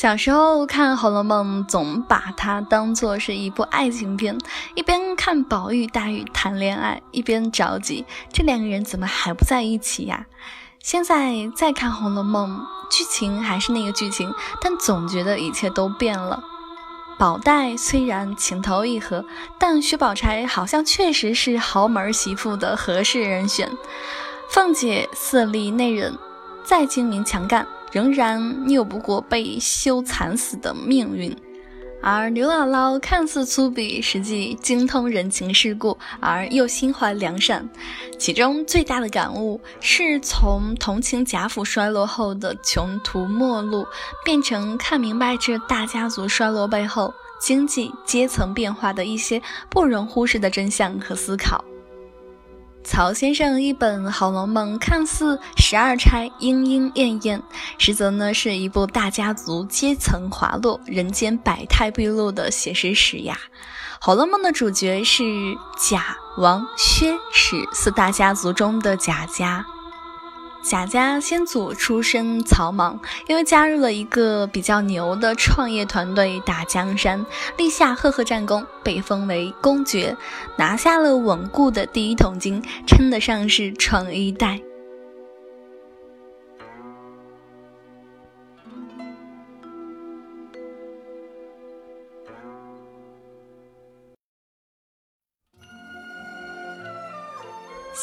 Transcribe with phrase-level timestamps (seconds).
[0.00, 4.38] 小时候看《红楼梦》，总把它当做是一部爱情片，
[4.74, 10.24] 一边看宝玉、黛玉谈恋爱，一边着急这两个人怎么还不在一起呀？
[10.82, 12.60] 现在再看《红楼梦》，
[12.90, 14.32] 剧情还是那个剧情，
[14.62, 16.42] 但总觉得一切都变了。
[17.18, 19.22] 宝黛虽然情投意合，
[19.58, 23.70] 但薛宝钗好像确实是豪门媳妇的合适人选。
[24.48, 26.16] 凤姐色厉内荏，
[26.64, 27.66] 再精明强干。
[27.92, 31.36] 仍然拗不过被羞惨死的命运，
[32.02, 37.68] 而刘姥姥看似粗鄙，实际精通人情世故，而又心怀良善。
[38.18, 43.86] 其中最大的感悟是从同情贾府衰落后的穷途末路，
[44.24, 51.64] 变成看明白这大家族衰落背后经济阶层变化的一些不容忽视的真相和思考。
[52.82, 57.42] 曹先生一本《红楼梦》，看似十二钗莺莺燕燕，
[57.78, 63.38] 实则呢是一部大家族阶层滑落、人间百态毕露的写实史呀。
[64.04, 65.22] 《红楼梦》的主角是
[65.78, 69.64] 贾、王、薛、史四大家族中的贾家。
[70.62, 77.24] 贾家先祖出身草莽，因为加入了一个比较牛的创业团队打江山，
[77.56, 80.16] 立下赫赫战功，被封为公爵，
[80.56, 84.60] 拿下了稳固的第一桶金，称得上是创一代。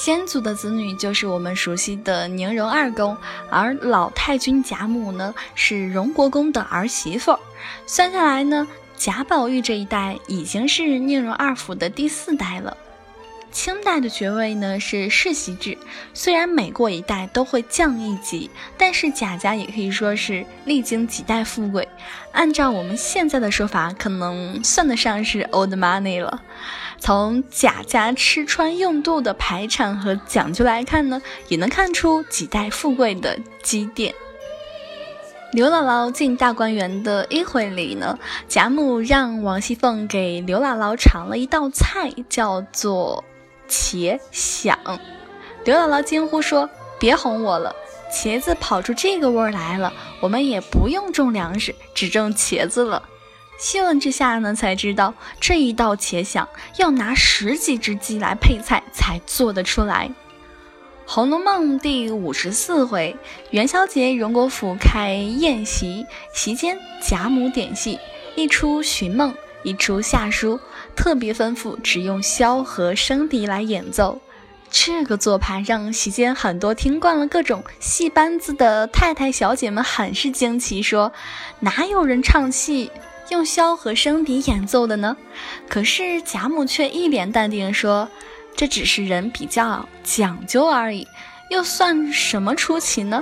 [0.08, 3.18] 先祖的子女就是我们熟悉的宁荣二公，
[3.50, 7.38] 而老太君贾母呢是荣国公的儿媳妇。
[7.86, 12.78] 算下来呢，贾宝玉这一代已经是宁荣二府的第四代了。
[13.58, 15.76] 清代的爵位呢是世袭制，
[16.14, 21.90] 虽然每过一代都会降一级，但是贾家也可以说是历经几代富贵。
[22.34, 26.44] 按照我们现在的说法，可能算得上是 old money 了。
[27.00, 34.14] 从贾家吃穿用度的排场和讲究来看呢，也能看出几代富贵的积淀。
[35.52, 43.24] 刘姥姥进大观园的一回里呢，贾母让王熙凤给刘姥姥尝了一道菜，叫做
[43.68, 44.76] 茄鲞。
[45.64, 46.70] 刘姥姥惊呼说
[47.00, 47.76] ：“别哄我了，
[48.12, 49.92] 茄子跑出这个味儿来了，
[50.22, 53.04] 我们也不用种粮食，只种茄子了。”
[53.60, 60.10] 细问之下呢，才知道这一道茄鲞要拿十几只鸡来配菜才做得出来。
[61.10, 63.16] 《红楼梦》第五十四回，
[63.50, 67.98] 元宵节荣国府开宴席，席间贾母点戏，
[68.36, 69.34] 一出寻梦，
[69.64, 70.60] 一出下书，
[70.98, 74.20] 特别吩咐只用箫和笙笛来演奏。
[74.70, 81.14] 这个做派让席间很多听惯了各种戏班子的太太小姐们很是惊奇，说
[81.62, 82.92] 哪有人唱戏？
[83.30, 85.16] 用箫和笙笛演奏的呢？
[85.70, 88.10] 可是贾母却一脸淡定说
[88.56, 91.06] ：“这只是人比较讲究而已，
[91.50, 93.22] 又算什么出奇呢？”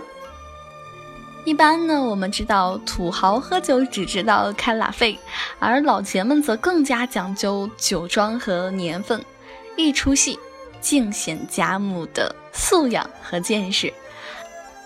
[1.45, 5.17] 一般呢，我们知道土豪喝酒只知道开拉菲，
[5.59, 9.23] 而老钱们则更加讲究酒庄和年份。
[9.77, 10.39] 一出戏，
[10.81, 13.93] 尽显贾母的素养和见识。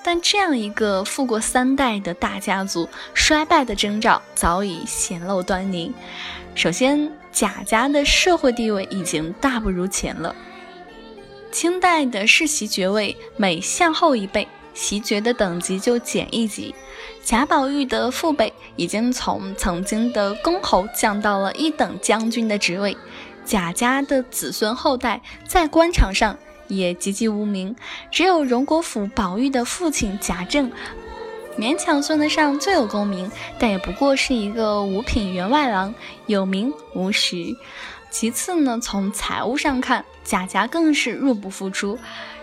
[0.04, 5.94] 但这样一个富过三代的大家族，衰败的征兆早已显露端倪。
[6.56, 10.36] 首先，贾家的社会地位已经大不如前了。
[11.54, 16.74] 清代的世袭爵位，每向后一辈，袭爵的等级就减一级。
[17.24, 22.98] 贾宝玉的父辈已经从曾经的公侯降到了一等将军的职位。
[23.46, 26.38] 贾家的子孙后代在官场上。
[26.72, 27.76] 也籍籍无名，
[28.12, 30.72] 只有荣国府宝玉的父亲贾政，
[31.58, 35.96] 勉强算得上最有功名，但也不过是一个五品员外郎，
[36.28, 37.56] 有名无实。
[38.10, 41.98] 其次呢，从财务上看，贾家更是入不敷出。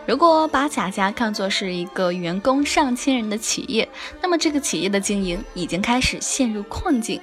[0.07, 3.89] 如果把贾家看作是一个员工上千人的企业，
[4.23, 7.21] 那么这个企业的经营已经开始陷入困境。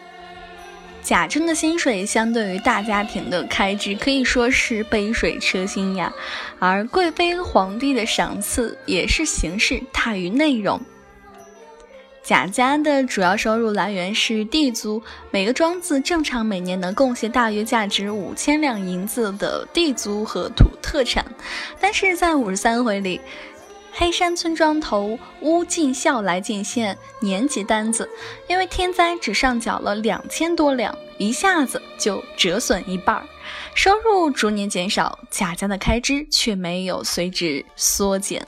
[1.01, 6.13] 贾政的薪水相对于大家庭的开支可以说是杯水车薪呀，
[6.59, 10.79] 而贵妃皇帝的赏赐也是形式大于内容。
[12.23, 21.25] 贾家的主要收入来源是地租，每个庄子正常每年能贡献大约价值五千两银子的地租和土特产，
[21.81, 23.19] 但是在五十三回里。
[23.95, 28.09] 黑山村庄头乌进孝来进献年级单子，
[28.47, 33.23] 因为天灾只上缴了两千多两，一下子就折损一半，
[33.75, 38.47] 收入逐年减少，贾家的开支却没有随之缩减。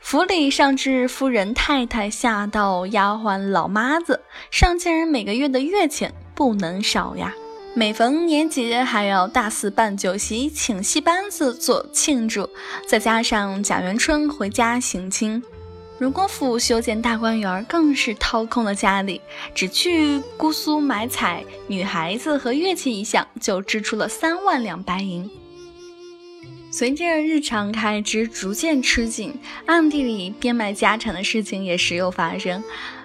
[0.00, 7.32] 府里上至夫人、太太，下到丫鬟、老妈子，上进人每个月的月钱不能少呀。
[7.74, 12.48] 每逢年节，还要大肆办酒席，请戏班子做庆祝。
[12.88, 15.40] 再加上贾元春回家省亲，
[15.98, 19.20] 荣国府修建大观园，更是掏空了家里，
[19.54, 25.30] 只去姑苏买彩、女孩子和乐器一项，就支出了三万两白银。
[26.70, 29.34] 随着日常开支逐渐吃紧，
[29.66, 32.62] 暗地里变卖家产的事情也时有发生。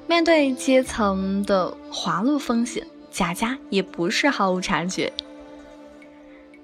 [0.07, 2.85] 面对阶层的滑落风险。
[3.11, 5.13] 贾家也不是毫无察觉，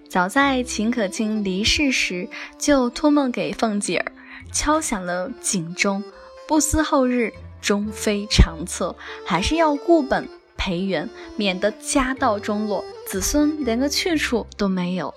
[0.10, 2.28] 早在秦可卿离世时，
[2.60, 4.12] 就托梦给凤姐儿，
[4.52, 6.04] 敲响了警钟，
[6.50, 7.32] 不思后日
[7.62, 8.94] 终非长策，
[9.26, 10.28] 还是要固本
[10.58, 15.14] 培元，免得家道中落，子孙连个去处都没有。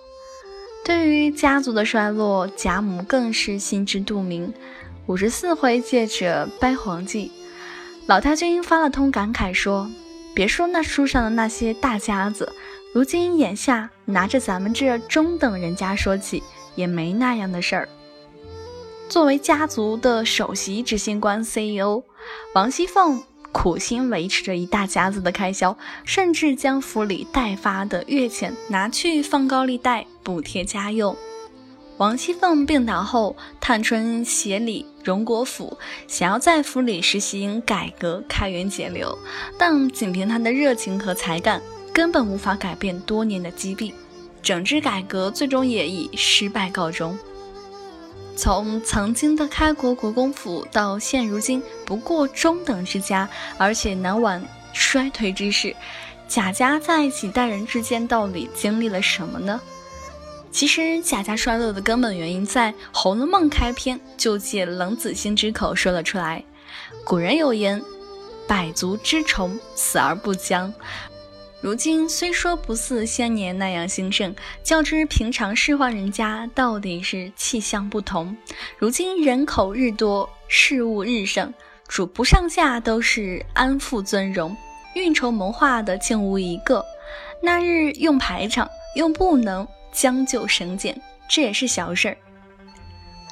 [0.84, 4.52] 对于家族的衰落，贾母更是心知肚明。
[5.06, 7.32] 五十四回借着掰黄记，
[8.06, 9.90] 老太君发了通感慨说。
[10.34, 12.52] 别说那书上的那些大家子，
[12.92, 16.42] 如今眼下拿着咱们这中等人家说起，
[16.74, 17.88] 也没那样的事儿。
[19.08, 22.02] 作为家族的首席执行官 CEO，
[22.54, 23.22] 王熙凤
[23.54, 31.16] 苦心维持着一大家子的开销，甚至将府里代发的月钱拿去放高利贷补贴家用。
[31.96, 35.78] 王熙凤病倒后，探春协理荣国府，
[36.08, 39.16] 想要在府里实行改革、开源节流，
[39.56, 41.62] 但仅凭她的热情和才干，
[41.92, 43.94] 根本无法改变多年的积弊。
[44.42, 47.16] 整治改革最终也以失败告终。
[48.36, 55.74] 从曾经的开国国公府到现如今不过中等之家，而且难挽衰退之势，
[56.26, 59.60] 贾家在几代人之间到底经历了什么呢？
[60.50, 66.44] 其实贾家衰落的根本原因，在《红楼梦》开篇就借冷子兴之口说了出来。
[67.04, 67.82] 古人有言
[68.46, 70.72] ：“百足之虫，死而不僵。”
[71.64, 78.36] 如今虽说不似先年那样兴盛，较之平常市宦人家，到底是气象不同。
[78.76, 81.54] 如今人口日多，事物日盛，
[81.88, 84.54] 主仆上下都是安富尊荣，
[84.94, 86.84] 运筹谋划的竟无一个。
[87.40, 89.66] 那日用排场，用不能。
[89.90, 91.00] 将就省俭，
[91.30, 92.16] 这也是小事儿。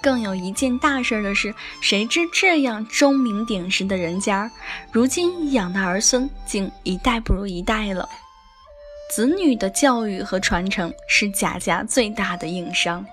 [0.01, 4.51] 更有一件大事儿的是，谁知这样钟鸣鼎食的人家，
[4.91, 8.09] 如今养的儿孙竟一代不如一代了。
[9.15, 13.05] 子女的教育和传承是贾家最大的硬伤。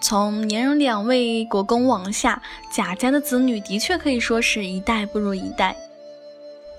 [0.00, 5.76] 从年荣两位国公往下，贾家的子女的确可以说是一代不如一代。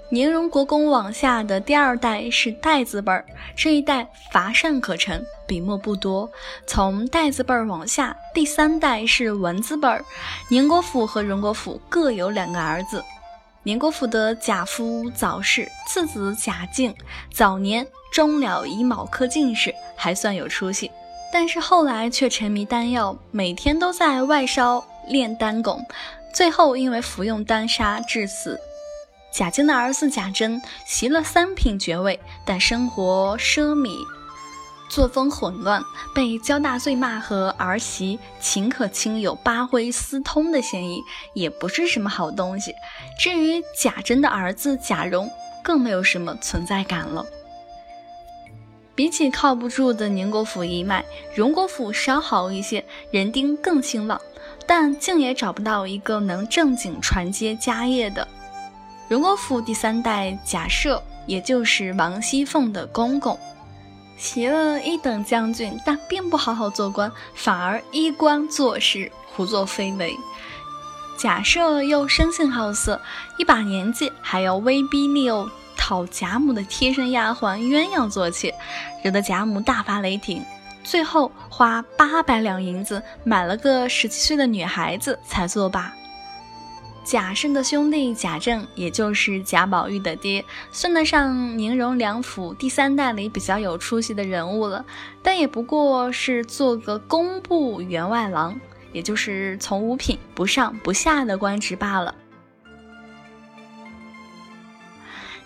[0.09, 6.29] 宁荣国公往下的第二代是代字辈儿，这一代乏善可陈，笔墨不多。
[6.67, 10.03] 从代字辈儿往下，第三代是文字辈儿。
[10.49, 13.01] 宁国府和荣国府各有两个儿子。
[13.63, 16.93] 宁国府的贾夫早逝，次子贾敬
[17.33, 20.89] 早年终了以卯科进士，还算有出息，
[21.33, 25.83] 但是后来却沉迷丹药，每天都在外烧炼丹汞，
[26.33, 28.57] 最后因为服用丹砂致死。
[29.33, 33.93] 贾敬的儿子贾珍袭了三品爵位，但生活奢靡，
[34.89, 35.81] 作风混乱，
[36.15, 41.01] 被交大罪骂和儿媳秦可卿有八徽私通的嫌疑，
[41.33, 42.73] 也不是什么好东西。
[43.19, 45.29] 至于贾珍的儿子贾蓉，
[45.61, 47.25] 更没有什么存在感了。
[48.95, 51.03] 比起靠不住的宁国府一脉，
[51.35, 54.19] 荣国府稍好一些，人丁更兴旺，
[54.65, 58.25] 但竟也找不到一个能正经传接家业的。
[59.09, 63.37] 荣国府第三代贾赦，也就是王熙凤的公公，
[64.17, 70.15] 袭了一等将军，但并不好好做官，反而依官做事，胡作非为。
[71.17, 72.99] 贾赦又生性好色，
[73.37, 78.53] 一把年纪还要威逼利诱讨贾母的贴身丫鬟鸳鸯做妾，
[79.03, 80.43] 惹得贾母大发雷霆，
[80.83, 85.93] 最后花八百两银子买了个十七岁的女孩子才作罢。
[87.03, 94.83] 贾赦的兄弟贾政，也就是贾宝玉的爹，算得上宁荣两府第三代里比较有出息的人物了，
[95.21, 98.59] 但也不过是做个工部员外郎，
[98.91, 102.15] 也就是从五品不上不下的官职罢了。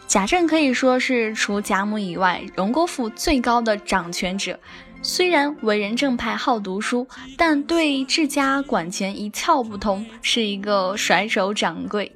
[0.09, 4.59] 贾政可以说是除贾母以外，荣国府最高的掌权者，
[5.03, 12.11] 虽然为人正派、好读书，但对治家管钱一窍不通，是一个甩手掌柜。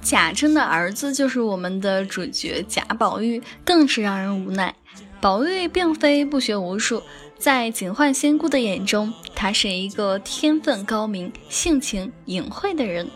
[0.00, 4.74] 贾政的儿子就是我们的主角贾宝玉，更是让人无奈。
[5.20, 7.02] 宝玉并非不学无术，
[7.38, 13.08] 在警幻仙姑的眼中，他是一个天分高明、性情隐晦的人。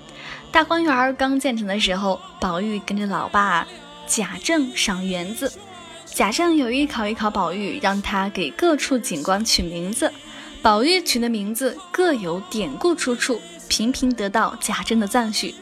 [0.52, 3.66] 大观园刚建成的时候，宝玉跟着老爸。
[4.06, 5.50] 贾政赏园子，
[6.04, 10.12] 贾政有意考一考宝玉，让他给各处景观取名字。
[10.60, 15.54] 宝玉取的名字各有典故出处，频频得到贾政的赞许。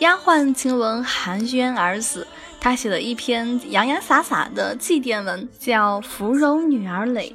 [0.00, 2.26] 丫鬟晴雯含冤而死，
[2.60, 7.32] 他写了一篇洋洋洒洒的祭奠文，叫《芙蓉女儿诔》。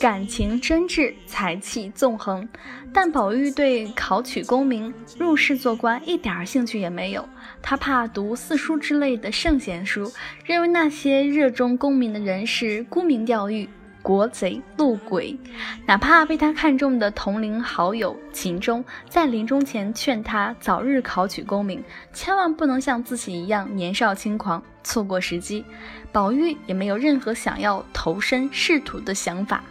[0.00, 2.48] 感情真挚，才气纵横，
[2.92, 7.28] 但宝玉对考取功名、入仕做官一点兴趣也没有。
[7.60, 10.10] 他怕读四书之类的圣贤书，
[10.44, 13.68] 认为那些热衷功名的人是沽名钓誉、
[14.02, 15.38] 国贼路鬼。
[15.86, 21.82] 哪怕被他看中的同龄好友秦钟在临终前劝他早日考取功名，
[22.12, 25.64] 千万不能像自己一样年少轻狂，错过时机。
[26.10, 29.62] 宝玉也没有任何想要投身仕途的想法。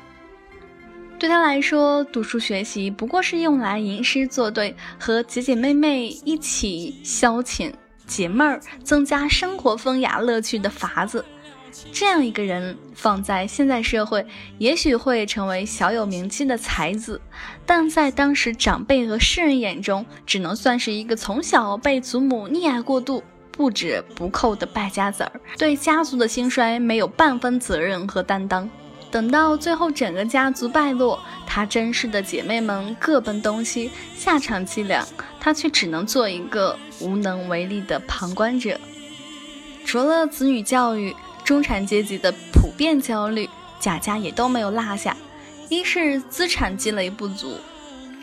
[1.22, 7.72] 对他来说，读书学习不过是用来吟诗作对，和姐姐妹妹一起消遣、
[8.08, 11.24] 解闷儿、增加生活风雅乐趣的法子。
[11.94, 14.26] 这样一个人放在现在社会，
[14.58, 17.22] 也许会成为小有名气的才子，
[17.68, 28.68] 但在当时长辈和世人眼中，只能算是一个从小被祖母溺爱过度、不折不扣的败家子儿，对家族的兴衰没有半分责任和担当。
[29.12, 35.06] 等到最后整个家族败落，她珍视的姐妹们各奔东西，下场凄凉，
[35.40, 38.80] 她却只能做一个无能为力的旁观者。
[39.86, 41.14] 除了子女教育，
[41.44, 43.50] 中产阶级的普遍焦虑，
[43.80, 45.18] 贾家也都没有落下。
[45.68, 47.58] 一是资产积累不足，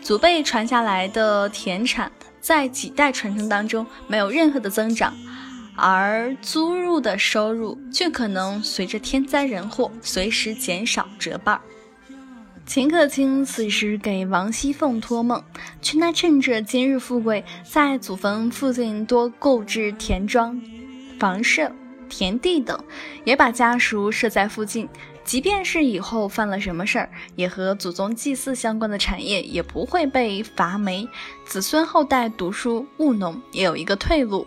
[0.01, 5.13] 祖辈传下来的田产在几代传承当中没有任何的增长。
[5.79, 11.59] 而租入的收入却可能随着天灾人祸随时减少折半。
[12.65, 15.43] 秦可卿此时给王熙凤托梦，
[15.81, 20.61] 劝她趁着今日富贵，在祖坟附近多购置田庄、
[21.17, 21.71] 房舍、
[22.07, 22.77] 田地等，
[23.23, 24.87] 也把家塾设在附近。
[25.23, 31.07] 即便是以后犯了什么事儿，也和祖宗祭祀相关的产业也不会被罚没，
[31.45, 34.45] 子孙后代读书务农也有一个退路。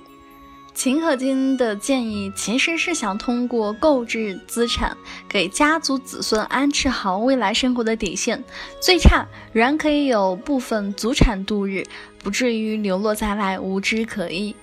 [0.75, 4.97] 秦可卿的建议其实是想通过购置资产，
[5.29, 8.43] 给家族子孙安置好未来生活的底线，
[8.81, 11.85] 最差仍可以有部分祖产度日，
[12.23, 14.57] 不至于流落在外无枝可依。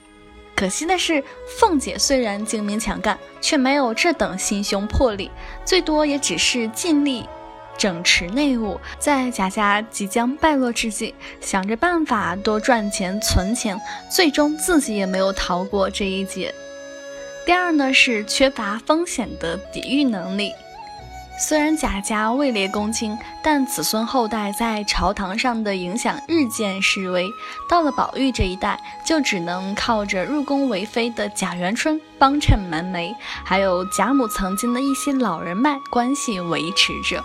[0.56, 1.24] 可惜的是，
[1.60, 5.30] 凤姐虽然精明强干，却没有这等心胸魄力，
[5.64, 7.24] 最多也只是尽力。
[7.80, 13.80] 整持内务，在贾家即将败落之际，想着办法多赚钱存钱，
[14.12, 16.54] 最终自己也没有逃过这一劫。
[17.46, 20.52] 第二呢，是缺乏风险的抵御能力。
[21.40, 27.30] 虽然贾家位列公卿，但子孙后代在朝堂上的影响日渐式微。
[27.70, 37.24] 到了宝玉这一代，就只能靠着入宫为妃的贾元春帮衬门楣，还有贾母曾经的一些老人脉关系维持着。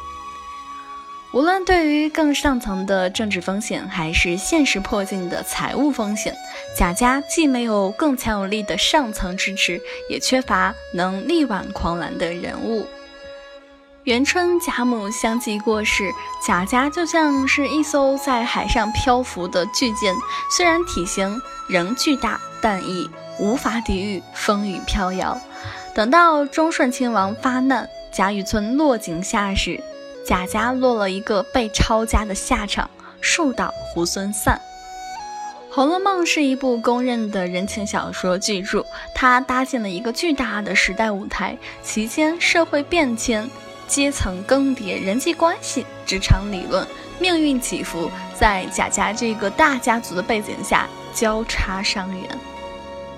[1.34, 6.32] 无论对于更上层的政治风险，还是现实迫近的财务风险，
[6.76, 12.86] 贾家既没有更强有力的上层支持，也缺乏能力挽狂澜的人物。
[14.04, 16.08] 元春、贾母相继过世，
[16.46, 20.14] 贾家就像是一艘在海上漂浮的巨舰，
[20.56, 23.10] 虽然体型仍巨大，但已
[23.40, 25.36] 无法抵御风雨飘摇。
[25.96, 29.82] 等到忠顺亲王发难，贾雨村落井下石。
[30.24, 32.88] 贾家落了一个被抄家的下场，
[33.20, 34.58] 树倒猢狲散。
[35.74, 43.50] 《红楼梦》是一部公认的人情小说巨著，它搭建了一个巨大的时代舞台，其间社会变迁、
[43.86, 46.86] 阶层更迭、人际关系、职场理论、
[47.18, 52.30] 命运起伏，在贾家这个大家族的背景下交叉上演。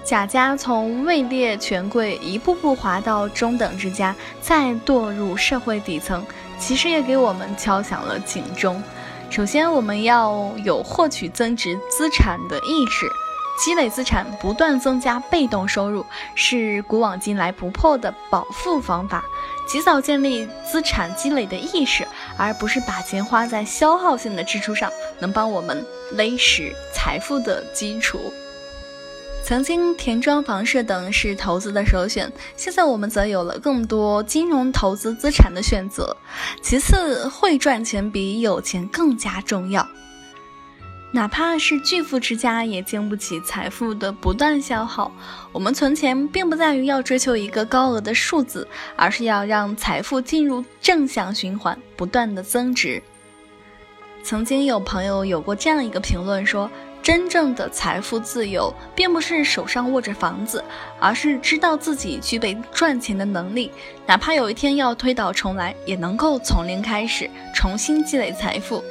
[0.03, 6.25] 贾家从位列权贵一步步滑到中等之家，再堕入社会底层。
[6.59, 8.83] 其实也给我们敲响了警钟。
[9.31, 13.07] 首先，我们要有获取增值资产的意识，
[13.59, 19.25] 积累资产，不断增加被动收入，是古往今来不破的保富方法。
[19.67, 28.33] 及早建立资产积累的意识，而不是把钱花在消耗性的支出上，能帮我们勒实财富的基础。
[29.47, 36.17] 曾经田庄房市等是投资的首选，现在我们则有了更多金融投资资产的选择。
[36.61, 39.87] 其次，会赚钱比有钱更加重要。
[41.13, 45.13] 哪怕是巨富之家，也经不起财富的不断消耗。
[45.53, 53.01] 我们存钱，并不在于要追求一个高额的数字，而是要让财富进入正向循环，不断的增值。
[54.25, 56.69] 曾经有朋友有过这样一个评论说。
[57.07, 60.65] 真正的财富自由，并不是手上握着房子，
[60.99, 63.71] 而是知道自己具备赚钱的能力，
[64.07, 68.83] 哪怕有一天要推倒重来，也能够从零开始，重新积累财富。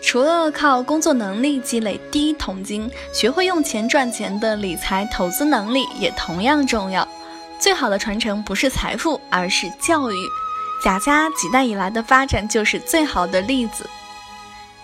[0.00, 7.06] 除了靠工作能力积累第一桶金，学会用钱赚钱的理财投资能力也同样重要。
[7.58, 10.16] 最好的传承不是财富，而是教育。
[10.82, 13.86] 贾家几代以来的发展就是最好的例子。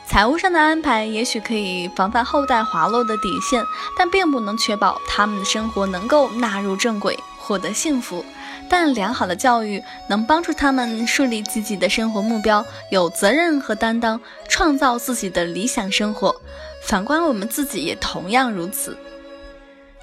[0.06, 3.64] 财务上的安排也许可以防范后代滑落的底线，
[3.98, 8.24] 但并不能确保他们的生活能够纳入正轨，获得幸福。
[8.68, 16.34] 但良好的教育能帮助他们树立积极的生活目标，有责任和担当，创造自己的理想生活。
[16.82, 18.96] 反观我们自己也同样如此。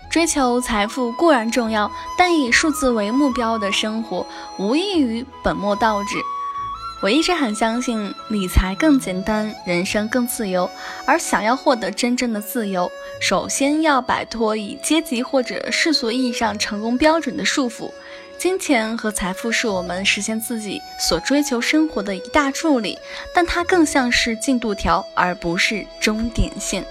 [0.10, 4.26] 追求财富固然重要，但以数字为目标的生活，
[4.58, 6.18] 无异于本末倒置。
[7.02, 10.70] 我一直很相信，理财更简单，人生更自由。
[11.04, 17.92] 而想要获得真正的自由，首先要摆脱以阶级或者世俗意义上成功标准的束缚。
[18.38, 22.96] 金钱和财富是我们实现自己所追求生活的一大助力，
[23.34, 26.86] 但它更像是进度条，而不是终点线。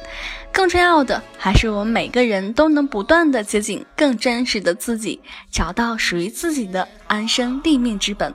[0.52, 5.21] 更重要的，还是我们每个人都能不断的接近更真实的自己，
[5.52, 8.35] 找到属于自己的安身立命之本。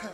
[0.00, 0.08] 之